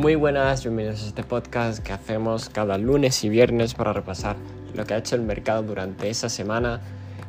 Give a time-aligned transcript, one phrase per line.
[0.00, 4.36] Muy buenas, bienvenidos a este podcast que hacemos cada lunes y viernes para repasar
[4.74, 6.80] lo que ha hecho el mercado durante esa semana.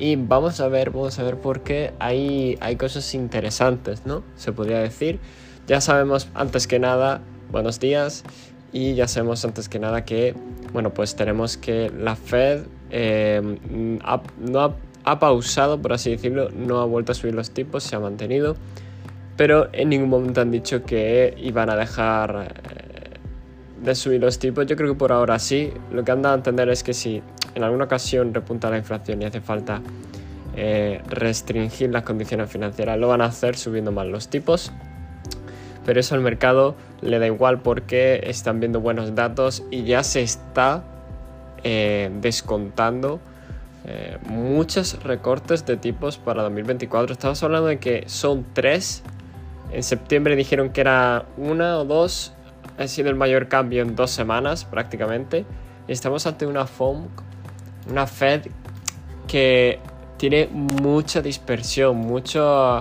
[0.00, 4.24] Y vamos a ver, vamos a ver por qué hay, hay cosas interesantes, ¿no?
[4.34, 5.20] Se podría decir.
[5.68, 7.20] Ya sabemos antes que nada,
[7.52, 8.24] buenos días,
[8.72, 10.34] y ya sabemos antes que nada que,
[10.72, 16.80] bueno, pues tenemos que la Fed eh, no ha, ha pausado, por así decirlo, no
[16.80, 18.56] ha vuelto a subir los tipos, se ha mantenido
[19.36, 23.18] pero en ningún momento han dicho que iban a dejar eh,
[23.82, 24.66] de subir los tipos.
[24.66, 25.72] Yo creo que por ahora sí.
[25.92, 27.22] Lo que han dado a entender es que si
[27.54, 29.82] en alguna ocasión repunta la inflación y hace falta
[30.56, 34.72] eh, restringir las condiciones financieras, lo van a hacer subiendo más los tipos.
[35.84, 40.22] Pero eso al mercado le da igual porque están viendo buenos datos y ya se
[40.22, 40.82] está
[41.62, 43.20] eh, descontando
[44.28, 47.12] muchos recortes de tipos para 2024.
[47.12, 49.04] Estamos hablando de que son tres
[49.70, 52.32] en septiembre dijeron que era una o dos.
[52.78, 55.44] Ha sido el mayor cambio en dos semanas prácticamente.
[55.88, 57.08] estamos ante una FOMC,
[57.90, 58.48] una Fed
[59.28, 59.80] que
[60.16, 62.78] tiene mucha dispersión, mucho,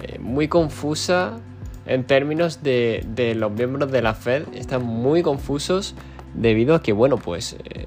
[0.00, 1.38] eh, muy confusa
[1.86, 4.44] en términos de, de, los miembros de la Fed.
[4.54, 5.94] Están muy confusos
[6.34, 7.86] debido a que, bueno, pues eh,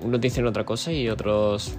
[0.00, 1.74] unos dicen otra cosa y otros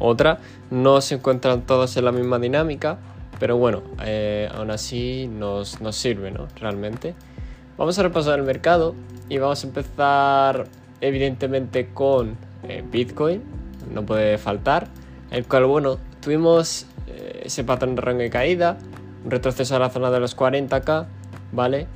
[0.00, 0.38] otra.
[0.70, 2.98] No se encuentran todos en la misma dinámica.
[3.44, 6.48] Pero bueno, eh, aún así nos, sirve, ¿no?
[6.56, 7.14] Realmente.
[7.76, 8.94] Vamos a repasar el mercado
[9.28, 10.64] y vamos a empezar
[11.02, 13.42] evidentemente con eh, Bitcoin,
[13.92, 14.88] no puede faltar,
[15.30, 18.78] el cual, bueno, tuvimos eh, ese patrón de rango de caída,
[19.26, 21.04] un retroceso a la zona de los 40k,
[21.52, 21.86] ¿vale?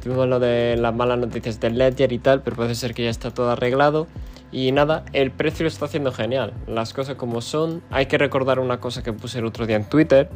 [0.00, 3.10] tuvimos lo de las malas noticias del Ledger y tal, pero puede ser que ya
[3.10, 4.06] está todo arreglado.
[4.52, 6.52] Y nada, el precio lo está haciendo genial.
[6.68, 7.82] Las cosas como son.
[7.90, 10.28] Hay que recordar una cosa que puse el otro día en Twitter,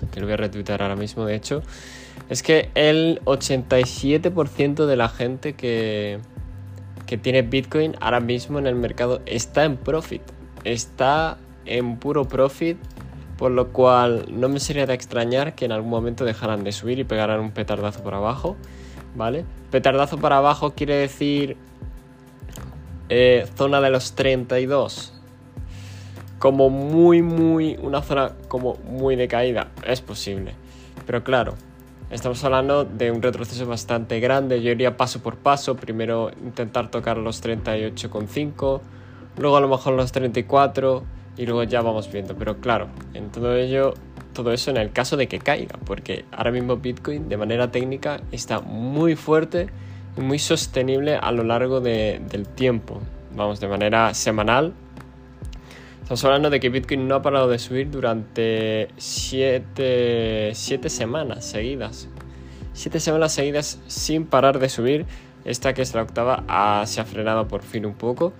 [0.12, 1.62] que lo voy a retuitar ahora mismo de hecho,
[2.28, 6.18] es que el 87% de la gente que,
[7.06, 10.22] que tiene Bitcoin ahora mismo en el mercado está en profit,
[10.64, 12.76] está en puro profit,
[13.36, 16.98] por lo cual no me sería de extrañar que en algún momento dejaran de subir
[16.98, 18.56] y pegaran un petardazo por abajo,
[19.14, 19.44] ¿vale?
[19.70, 21.56] Petardazo para abajo quiere decir
[23.08, 25.17] eh, zona de los 32,
[26.38, 30.54] como muy, muy, una zona como muy de caída, es posible.
[31.06, 31.54] Pero claro,
[32.10, 37.18] estamos hablando de un retroceso bastante grande, yo iría paso por paso, primero intentar tocar
[37.18, 38.80] los 38,5,
[39.38, 41.04] luego a lo mejor los 34
[41.36, 42.36] y luego ya vamos viendo.
[42.36, 43.94] Pero claro, en todo ello,
[44.32, 48.20] todo eso en el caso de que caiga, porque ahora mismo Bitcoin de manera técnica
[48.30, 49.68] está muy fuerte
[50.16, 53.00] y muy sostenible a lo largo del tiempo.
[53.34, 54.72] Vamos, de manera semanal
[56.08, 62.08] Estamos hablando de que Bitcoin no ha parado de subir durante 7 semanas seguidas.
[62.72, 65.04] 7 semanas seguidas sin parar de subir.
[65.44, 68.32] Esta que es la octava se ha frenado por fin un poco.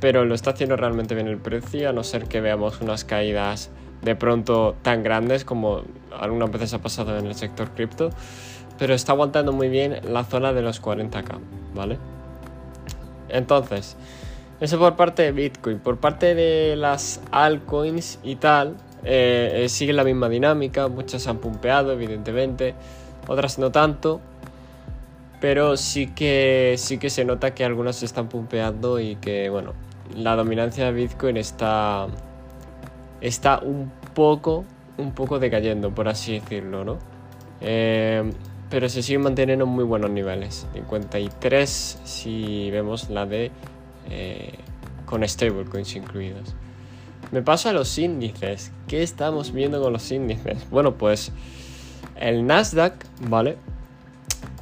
[0.00, 3.70] Pero lo está haciendo realmente bien el precio, a no ser que veamos unas caídas
[4.02, 5.82] de pronto tan grandes como
[6.18, 8.10] algunas veces ha pasado en el sector cripto.
[8.76, 11.38] Pero está aguantando muy bien la zona de los 40k,
[11.76, 11.96] ¿vale?
[13.28, 13.96] Entonces,
[14.64, 15.78] eso por parte de Bitcoin.
[15.78, 20.88] Por parte de las altcoins y tal, eh, eh, sigue la misma dinámica.
[20.88, 22.74] Muchas han pumpeado, evidentemente.
[23.28, 24.20] Otras no tanto.
[25.40, 29.74] Pero sí que, sí que se nota que algunas se están pumpeando y que, bueno,
[30.16, 32.06] la dominancia de Bitcoin está,
[33.20, 34.64] está un poco,
[34.96, 36.98] un poco decayendo, por así decirlo, ¿no?
[37.60, 38.30] Eh,
[38.70, 40.66] pero se sigue manteniendo en muy buenos niveles.
[40.72, 43.50] 53 si vemos la de
[44.10, 44.54] eh,
[45.06, 46.54] con stablecoins incluidos.
[47.32, 48.70] Me paso a los índices.
[48.86, 50.70] ¿Qué estamos viendo con los índices?
[50.70, 51.32] Bueno, pues
[52.16, 53.56] el Nasdaq, ¿vale?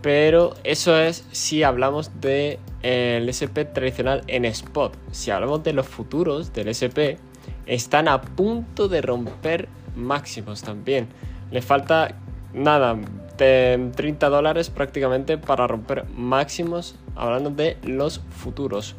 [0.00, 4.96] pero eso es si hablamos del de, SP tradicional en spot.
[5.10, 7.18] Si hablamos de los futuros del SP,
[7.66, 11.08] están a punto de romper máximos también.
[11.50, 12.14] Le falta
[12.52, 12.96] nada,
[13.38, 18.96] de 30 dólares prácticamente para romper máximos hablando de los futuros.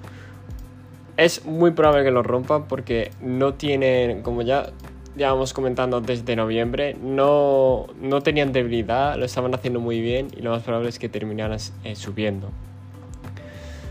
[1.18, 4.72] Es muy probable que los rompan porque no tienen, como ya
[5.16, 10.52] llevamos comentando desde noviembre, no, no tenían debilidad, lo estaban haciendo muy bien y lo
[10.52, 12.50] más probable es que terminaran eh, subiendo.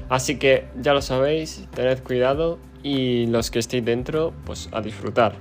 [0.09, 5.35] Así que ya lo sabéis, tened cuidado y los que estéis dentro, pues a disfrutar.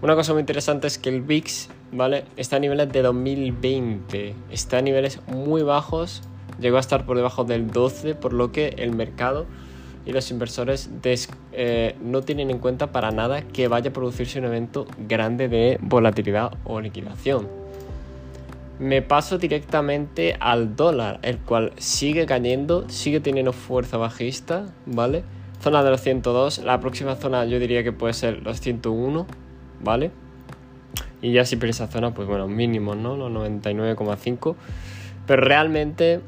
[0.00, 2.24] Una cosa muy interesante es que el VIX, ¿vale?
[2.36, 6.22] Está a niveles de 2020, está a niveles muy bajos,
[6.60, 9.46] llegó a estar por debajo del 12, por lo que el mercado
[10.06, 10.90] y los inversores
[11.52, 15.78] eh, no tienen en cuenta para nada que vaya a producirse un evento grande de
[15.80, 17.48] volatilidad o liquidación.
[18.78, 25.22] Me paso directamente al dólar, el cual sigue cayendo, sigue teniendo fuerza bajista, ¿vale?
[25.60, 29.26] Zona de los 102, la próxima zona yo diría que puede ser los 101,
[29.84, 30.10] ¿vale?
[31.22, 33.16] Y ya si por esa zona, pues bueno, mínimo, ¿no?
[33.16, 34.56] Los 99,5.
[35.26, 36.20] Pero realmente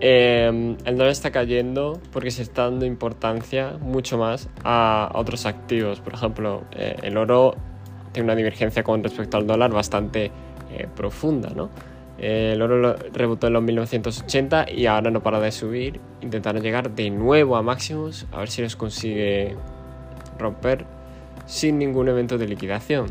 [0.00, 6.00] eh, el dólar está cayendo porque se está dando importancia mucho más a otros activos.
[6.00, 7.54] Por ejemplo, eh, el oro
[8.12, 10.30] tiene una divergencia con respecto al dólar bastante
[10.70, 11.70] eh, profunda, ¿no?
[12.18, 16.00] el oro rebotó en los 1980 y ahora no para de subir.
[16.20, 19.54] Intentaron llegar de nuevo a máximos, a ver si los consigue
[20.36, 20.84] romper
[21.46, 23.06] sin ningún evento de liquidación.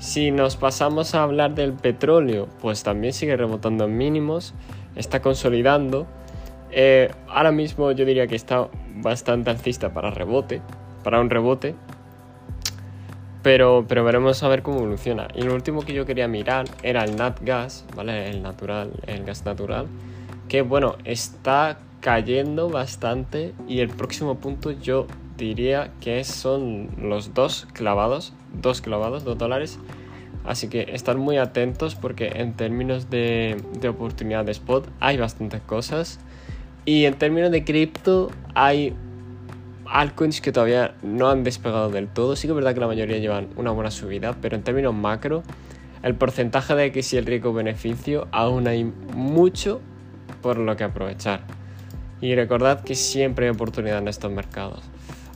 [0.00, 4.54] Si nos pasamos a hablar del petróleo, pues también sigue rebotando en mínimos
[4.96, 6.06] está consolidando.
[6.70, 10.62] Eh, ahora mismo yo diría que está bastante alcista para rebote,
[11.04, 11.74] para un rebote.
[13.42, 15.28] Pero, pero veremos a ver cómo evoluciona.
[15.34, 18.28] Y lo último que yo quería mirar era el nat gas, ¿vale?
[18.28, 19.86] El natural, el gas natural.
[20.48, 23.54] Que bueno, está cayendo bastante.
[23.66, 25.06] Y el próximo punto yo
[25.40, 28.32] diría que son los dos clavados.
[28.52, 29.78] Dos clavados, dos dólares
[30.44, 36.18] Así que estar muy atentos porque en términos de, oportunidad de spot hay bastantes cosas.
[36.86, 38.94] Y en términos de cripto hay
[39.84, 42.36] altcoins que todavía no han despegado del todo.
[42.36, 45.42] Sí que es verdad que la mayoría llevan una buena subida, pero en términos macro,
[46.02, 49.82] el porcentaje de X y el rico beneficio aún hay mucho
[50.40, 51.42] por lo que aprovechar.
[52.22, 54.82] Y recordad que siempre hay oportunidad en estos mercados.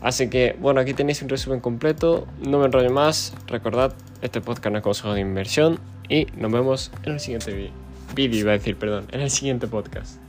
[0.00, 2.26] Así que, bueno, aquí tenéis un resumen completo.
[2.40, 3.34] No me enrollo más.
[3.46, 5.78] Recordad, este podcast no es consejo de inversión.
[6.08, 7.70] Y nos vemos en el siguiente
[8.14, 8.40] vídeo.
[8.40, 9.06] Iba a decir, perdón.
[9.12, 10.23] En el siguiente podcast.